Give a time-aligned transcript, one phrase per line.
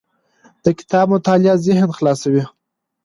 [0.63, 2.43] د کتاب مطالعه ذهن خلاصوي.